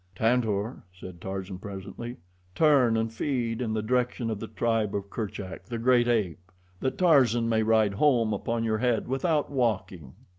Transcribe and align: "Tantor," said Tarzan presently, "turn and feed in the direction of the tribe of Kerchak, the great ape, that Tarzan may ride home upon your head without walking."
"Tantor," 0.15 0.81
said 0.99 1.21
Tarzan 1.21 1.59
presently, 1.59 2.17
"turn 2.55 2.97
and 2.97 3.13
feed 3.13 3.61
in 3.61 3.71
the 3.73 3.83
direction 3.83 4.31
of 4.31 4.39
the 4.39 4.47
tribe 4.47 4.95
of 4.95 5.11
Kerchak, 5.11 5.65
the 5.65 5.77
great 5.77 6.07
ape, 6.07 6.51
that 6.79 6.97
Tarzan 6.97 7.47
may 7.47 7.61
ride 7.61 7.93
home 7.93 8.33
upon 8.33 8.63
your 8.63 8.79
head 8.79 9.07
without 9.07 9.51
walking." 9.51 10.15